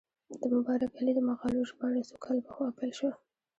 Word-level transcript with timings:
د 0.41 0.43
مبارک 0.53 0.91
علي 0.99 1.13
د 1.15 1.19
مقالو 1.29 1.67
ژباړه 1.69 2.01
څو 2.09 2.15
کاله 2.23 2.41
پخوا 2.47 2.67
پیل 2.77 2.91
شوه. 2.99 3.11